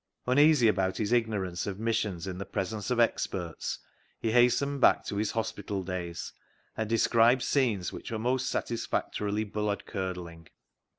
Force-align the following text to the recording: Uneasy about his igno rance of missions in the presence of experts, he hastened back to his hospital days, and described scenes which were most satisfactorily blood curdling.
Uneasy 0.25 0.67
about 0.67 0.97
his 0.97 1.11
igno 1.11 1.39
rance 1.43 1.67
of 1.67 1.79
missions 1.79 2.25
in 2.25 2.39
the 2.39 2.43
presence 2.47 2.89
of 2.89 2.99
experts, 2.99 3.77
he 4.19 4.31
hastened 4.31 4.81
back 4.81 5.05
to 5.05 5.17
his 5.17 5.29
hospital 5.33 5.83
days, 5.83 6.33
and 6.75 6.89
described 6.89 7.43
scenes 7.43 7.93
which 7.93 8.09
were 8.11 8.17
most 8.17 8.49
satisfactorily 8.49 9.43
blood 9.43 9.85
curdling. 9.85 10.47